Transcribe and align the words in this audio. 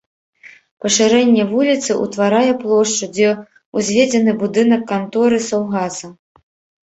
Пашырэнне 0.83 1.43
вуліцы 1.51 1.91
ўтварае 2.03 2.53
плошчу, 2.63 3.05
дзе 3.17 3.29
ўзведзены 3.81 4.31
будынак 4.45 4.81
канторы 4.93 5.37
саўгаса. 5.49 6.07